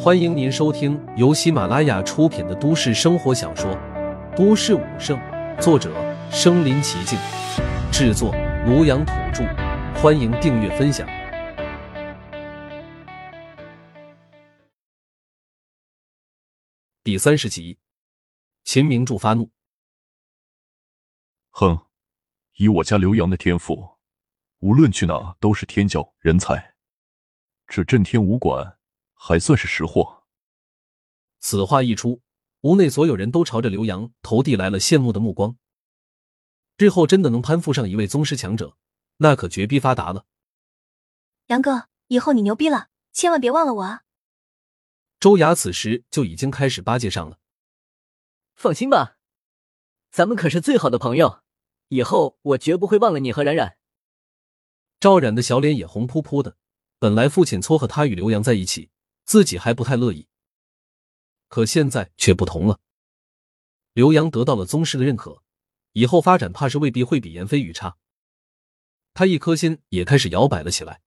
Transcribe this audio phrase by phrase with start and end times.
[0.00, 3.68] 欢迎您收听由喜马拉雅出品的都市生活小说
[4.36, 5.18] 《都市武圣》，
[5.60, 5.92] 作者：
[6.30, 7.18] 身临其境，
[7.90, 8.32] 制作：
[8.64, 9.42] 庐阳土著。
[10.00, 11.04] 欢迎订阅分享。
[17.02, 17.80] 第三十集，
[18.62, 19.50] 秦明柱发怒。
[21.50, 21.76] 哼，
[22.54, 23.98] 以我家刘洋的天赋，
[24.60, 26.76] 无论去哪都是天骄人才。
[27.66, 28.77] 这震天武馆
[29.18, 30.22] 还算是识货。
[31.40, 32.22] 此话一出，
[32.62, 35.58] 屋内所有人都朝着刘洋投递来了羡慕的目光。
[36.78, 38.76] 日后真的能攀附上一位宗师强者，
[39.18, 40.26] 那可绝逼发达了。
[41.48, 44.04] 杨哥，以后你牛逼了，千万别忘了我啊！
[45.18, 47.40] 周雅此时就已经开始巴结上了。
[48.54, 49.16] 放心吧，
[50.10, 51.42] 咱们可是最好的朋友，
[51.88, 53.76] 以后我绝不会忘了你和冉冉。
[55.00, 56.56] 赵冉的小脸也红扑扑的。
[57.00, 58.90] 本来父亲撮合他与刘洋在一起，
[59.28, 60.26] 自己还不太乐意，
[61.48, 62.80] 可现在却不同了。
[63.92, 65.42] 刘洋得到了宗师的认可，
[65.92, 67.98] 以后发展怕是未必会比严飞宇差。
[69.12, 71.02] 他一颗心也开始摇摆了起来。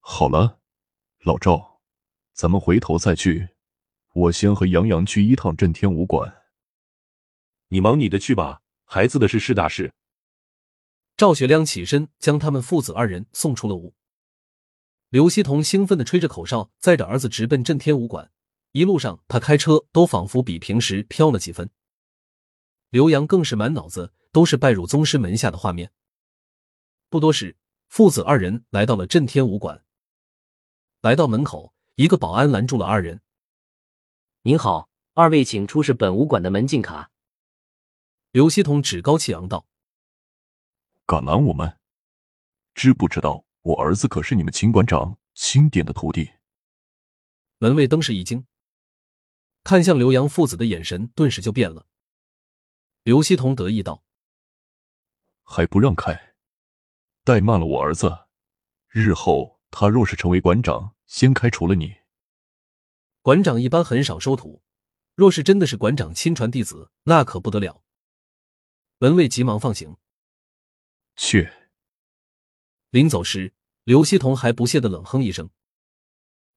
[0.00, 0.60] 好了，
[1.20, 1.80] 老赵，
[2.34, 3.48] 咱们回头再聚。
[4.12, 6.42] 我先和杨洋去一趟震天武馆。
[7.68, 9.94] 你忙你的去吧，孩子的事是大事。
[11.16, 13.94] 赵学良起身将他们父子二人送出了屋。
[15.10, 18.30] 刘希同兴奋的吹着口哨，载着儿子直奔震天武馆。
[18.72, 21.70] 一路上，他开车都仿佛比平时飘了几分。
[22.90, 25.90] 刘洋更是满脑子都是拜入宗师门下的画面。
[27.08, 27.56] 不多时，
[27.88, 29.82] 父子二人来到了震天武馆。
[31.00, 33.22] 来到门口，一个保安拦住了二人
[34.42, 37.10] ：“您好，二位请出示本武馆的门禁卡。”
[38.30, 39.66] 刘希同趾高气扬道
[41.06, 41.78] ：“敢拦我们？
[42.74, 46.30] 知不知道？”我儿子可是你们秦馆长钦点的徒弟。
[47.58, 48.46] 门卫登时一惊，
[49.64, 51.86] 看向刘洋父子的眼神顿时就变了。
[53.02, 54.04] 刘希同得意道
[55.42, 56.34] ：“还不让开？
[57.24, 58.26] 怠慢了我儿子，
[58.88, 61.96] 日后他若是成为馆长，先开除了你。
[63.22, 64.62] 馆长一般很少收徒，
[65.14, 67.82] 若是真的是馆长亲传弟子，那可不得了。”
[68.98, 69.96] 门卫急忙放行。
[71.16, 71.52] 去。
[72.90, 73.52] 临走时，
[73.84, 75.50] 刘希同还不屑的冷哼一声。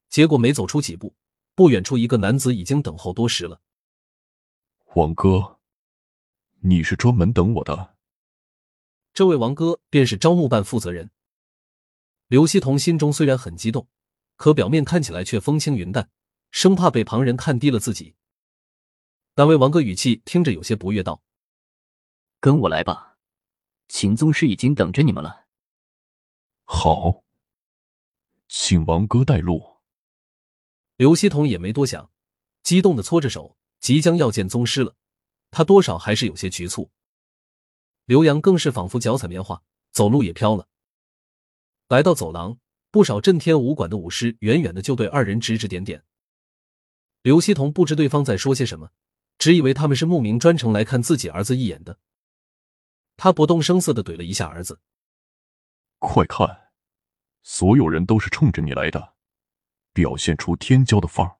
[0.08, 1.14] 结果没走出几步，
[1.54, 3.60] 不远处一个男子已经等候多时了。
[4.94, 5.58] 王哥，
[6.60, 7.96] 你是专门等我的？
[9.12, 11.10] 这位王哥便是招募办负责人。
[12.28, 13.86] 刘希同心中虽然很激动，
[14.36, 16.10] 可表面看起来却风轻云淡，
[16.50, 18.14] 生怕被旁人看低了自己。
[19.34, 21.22] 那位王哥语气听着有些不悦，道
[22.40, 23.18] ：“跟我来吧，
[23.88, 25.41] 秦宗师已经等着你们了。”
[26.74, 27.22] 好，
[28.48, 29.76] 请王哥带路。
[30.96, 32.10] 刘希同也没多想，
[32.64, 34.96] 激动的搓着手，即将要见宗师了。
[35.52, 36.90] 他多少还是有些局促。
[38.06, 39.62] 刘洋更是仿佛脚踩棉花，
[39.92, 40.66] 走路也飘了。
[41.88, 42.58] 来到走廊，
[42.90, 46.02] 不少震天武馆的武师远远的就对二人指指点点。
[47.20, 48.90] 刘希同不知对方在说些什么，
[49.38, 52.00] 只以为他们是慕名专程来看自己儿子一眼的。
[53.16, 54.80] 他不动声色的怼了一下儿子。
[55.98, 56.61] 快看，
[57.42, 59.14] 所有人都是冲着你来的，
[59.92, 61.36] 表现出天骄的范儿，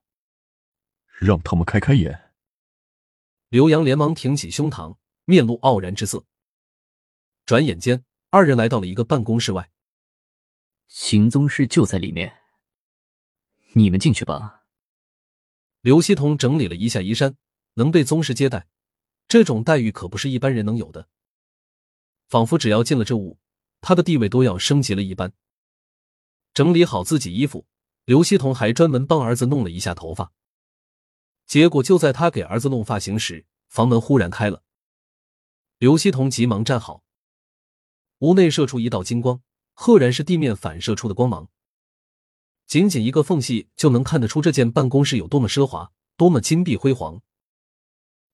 [1.19, 2.31] 让他们开开眼。
[3.49, 6.25] 刘洋连忙挺起胸膛，面露傲然之色。
[7.45, 9.71] 转眼间，二人来到了一个办公室外。
[10.87, 12.41] 行宗师就在里面，
[13.73, 14.65] 你们进去吧。
[15.81, 17.35] 刘希同整理了一下衣衫，
[17.75, 18.67] 能被宗师接待，
[19.27, 21.07] 这种待遇可不是一般人能有的。
[22.27, 23.39] 仿佛只要进了这屋。
[23.81, 25.33] 他的地位都要升级了一般。
[26.53, 27.65] 整理好自己衣服，
[28.05, 30.31] 刘希彤还专门帮儿子弄了一下头发。
[31.45, 34.63] 结果就在他给儿子弄发型时，房门忽然开了。
[35.77, 37.03] 刘希彤急忙站好，
[38.19, 39.41] 屋内射出一道金光，
[39.73, 41.49] 赫然是地面反射出的光芒。
[42.65, 47.21] 仅仅一个缝隙就能看得出这间办公室有多么奢华，多么金碧辉煌。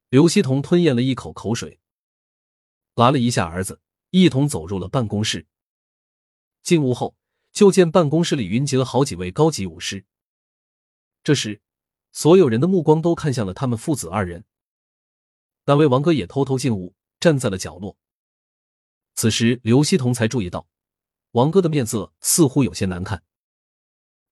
[0.10, 1.80] 刘希彤吞咽了一口口水，
[2.96, 3.82] 拉了一下儿子。
[4.12, 5.46] 一同走入了办公室。
[6.64, 7.16] 进屋后，
[7.60, 10.06] 就见办公室里云集了好几位高级武师。
[11.26, 11.62] 这时，
[12.14, 14.46] 所有人的目光都看向了他们父子二人。
[15.66, 17.98] 那位王哥也偷偷进屋，站在了角落。
[19.14, 20.70] 此时，刘希同才注意到，
[21.32, 23.26] 王哥的面色似乎有些难看，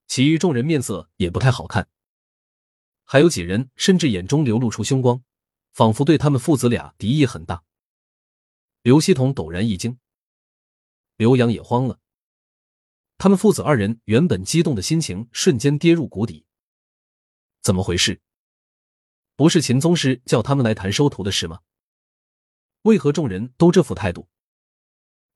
[0.08, 1.90] 其余众人面色也不太好看，
[3.04, 5.22] 还有几人甚至眼中流露出凶光，
[5.74, 7.66] 仿佛对他们父子俩敌意很大。
[8.84, 10.00] 刘希同陡然一惊，
[11.18, 12.00] 刘洋也慌了。
[13.18, 16.46] 他们父子二人原本激动的心情瞬间跌入谷底。
[17.62, 18.22] 怎么回事？
[19.36, 21.62] 不是秦宗师叫他们来谈收徒的事吗？
[22.84, 24.30] 为何众人都这副态度？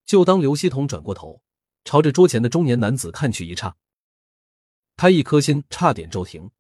[0.06, 1.44] 就当刘希同转过头，
[1.84, 3.76] 朝着桌前的中年男子看去一刹，
[4.96, 6.52] 他一颗心差点骤停。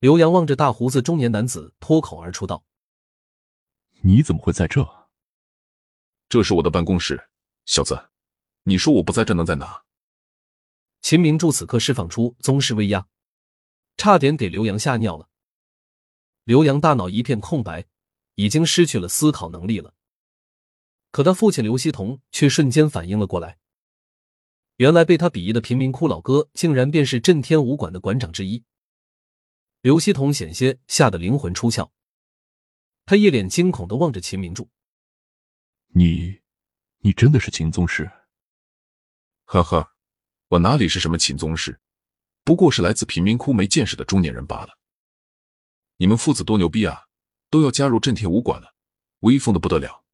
[0.00, 2.64] 刘洋望着大胡子中年男子，脱口而出道
[4.02, 5.08] ：“你怎么会在这？
[6.28, 7.28] 这是我的办公室，
[7.64, 8.10] 小子，
[8.62, 9.84] 你说我不在这能在哪？”
[11.02, 13.06] 秦明柱此刻释放出宗师威压，
[13.96, 15.28] 差点给刘洋吓尿了。
[16.44, 17.86] 刘洋大脑一片空白，
[18.34, 19.94] 已经失去了思考能力了。
[21.10, 23.58] 可他父亲刘希同却瞬间反应了过来，
[24.76, 28.64] 原来被他鄙夷的贫民窟老哥，竟然便是震天武馆的馆长之一。
[29.80, 31.90] 刘希同险些吓得灵魂出窍，
[33.06, 34.70] 他一脸惊恐的望着秦明柱
[35.94, 36.40] ：“你，
[36.98, 38.10] 你真的是秦宗师
[39.44, 39.89] ？”“呵呵，
[40.50, 41.78] 我哪里是什么秦宗师，
[42.42, 44.76] 不过是来自贫民窟没见识的中年人罢了。
[45.96, 47.06] 你们父子多牛逼啊，
[47.50, 48.74] 都要加入震天武馆了，
[49.20, 50.04] 威风的不得了。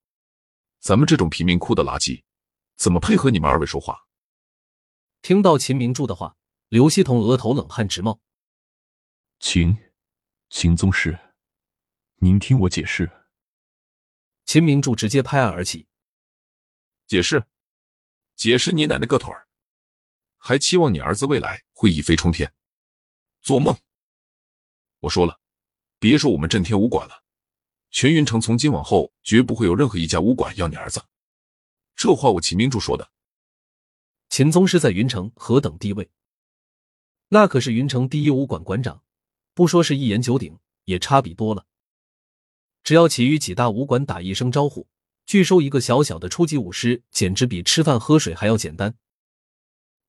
[0.79, 2.23] 咱们这种贫民窟的垃圾，
[2.77, 3.99] 怎么配合你们二位说话？”
[5.23, 6.37] 听到秦明柱的话，
[6.69, 8.21] 刘希同额头冷汗直冒。
[9.41, 9.75] 秦，
[10.50, 11.19] 秦宗师，
[12.17, 13.11] 您听我解释。
[14.44, 15.88] 秦明柱直接拍案而起，
[17.06, 17.43] 解释，
[18.35, 19.45] 解释你奶奶个腿儿！
[20.46, 22.54] 还期望你儿子未来会一飞冲天？
[23.43, 23.76] 做梦！
[25.00, 25.40] 我说了，
[25.98, 27.25] 别说我们震天武馆了，
[27.90, 31.04] 全云城从今往后绝不会有任何一家武馆要你儿子。
[31.96, 33.10] 这话我秦明柱说的。
[34.28, 36.08] 秦宗师在云城何等地位？
[37.31, 39.02] 那可是云城第一武馆馆长。
[39.52, 41.66] 不说是一言九鼎，也差比多了。
[42.84, 44.87] 只要其余几大武馆打一声招呼，
[45.25, 48.96] 拒收一个小小的初级武师，简直比吃饭喝水还要简单。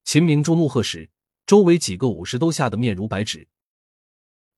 [0.07, 1.09] 秦明珠怒喝时，
[1.45, 3.49] 周围几个武士都吓得面如白纸，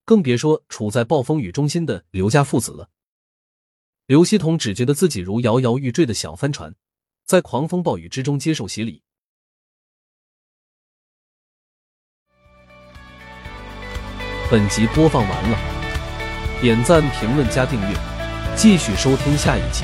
[0.06, 2.92] 更别说处在暴风雨中心的刘家父子了。
[4.06, 6.76] 刘希同只觉得自己如摇摇欲坠的小帆船，
[7.26, 9.02] 在狂风暴雨之中接受洗礼。
[14.52, 17.98] 本集播放完了，点赞、评论、加订阅，
[18.56, 19.84] 继续收听下一集。